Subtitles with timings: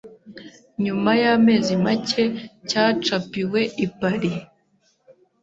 [0.83, 2.23] Nyuma y’amezi make
[2.69, 4.37] cyacapiwe i Paris